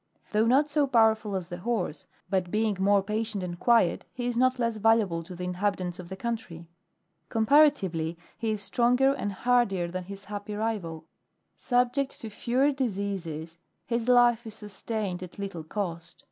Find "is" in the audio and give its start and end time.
4.25-4.35, 8.49-8.63, 14.47-14.55